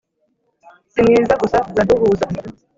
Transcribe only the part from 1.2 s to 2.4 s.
gusa uraduhuza